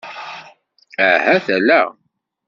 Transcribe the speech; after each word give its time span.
Ahat 1.07 1.47
ala. 1.55 1.79